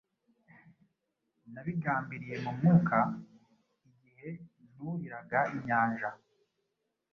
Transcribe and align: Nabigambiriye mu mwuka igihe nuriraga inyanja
Nabigambiriye 1.51 2.35
mu 2.43 2.51
mwuka 2.57 2.99
igihe 3.89 4.29
nuriraga 4.75 5.39
inyanja 5.55 6.09